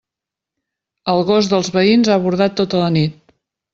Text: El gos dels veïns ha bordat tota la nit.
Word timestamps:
El 1.13 1.21
gos 1.29 1.49
dels 1.53 1.69
veïns 1.75 2.11
ha 2.15 2.19
bordat 2.25 2.57
tota 2.63 2.81
la 2.85 2.93
nit. 2.97 3.21